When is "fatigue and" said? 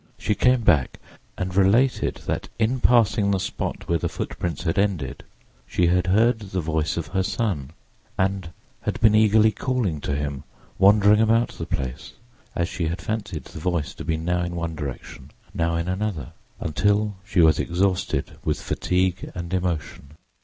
18.59-19.53